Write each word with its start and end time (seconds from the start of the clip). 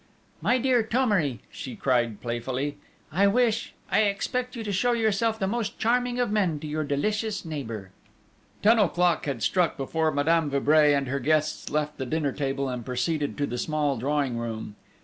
"My 0.41 0.57
dear 0.57 0.81
Thomery!" 0.81 1.41
she 1.51 1.75
cried 1.75 2.21
playfully: 2.21 2.75
"I 3.11 3.27
wish 3.27 3.75
I 3.91 3.99
expect 4.01 4.55
you 4.55 4.63
to 4.63 4.71
show 4.71 4.93
yourself 4.93 5.37
the 5.37 5.45
most 5.45 5.77
charming 5.77 6.19
of 6.19 6.31
men 6.31 6.59
to 6.61 6.65
your 6.67 6.83
delicious 6.83 7.45
neighbour!" 7.45 7.91
Ten 8.63 8.79
o'clock 8.79 9.27
had 9.27 9.43
struck 9.43 9.77
before 9.77 10.11
Madame 10.11 10.49
de 10.49 10.59
Vibray 10.59 10.95
and 10.95 11.07
her 11.07 11.19
guests 11.19 11.69
left 11.69 11.99
the 11.99 12.07
dinner 12.07 12.31
table 12.31 12.67
and 12.67 12.83
proceeded 12.83 13.37
to 13.37 13.45
the 13.45 13.59
small 13.59 13.95
drawing 13.95 14.39
room. 14.39 14.75